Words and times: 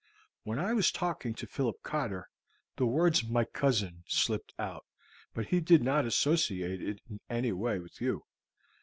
When 0.41 0.57
I 0.57 0.73
was 0.73 0.91
talking 0.91 1.35
to 1.35 1.45
Philip 1.45 1.83
Cotter, 1.83 2.27
the 2.75 2.87
words 2.87 3.23
'my 3.23 3.45
cousin' 3.45 4.03
slipped 4.07 4.51
out, 4.57 4.83
but 5.35 5.49
he 5.49 5.59
did 5.61 5.83
not 5.83 6.07
associate 6.07 6.81
it 6.81 7.01
in 7.07 7.19
any 7.29 7.51
way 7.51 7.77
with 7.77 8.01
you. 8.01 8.23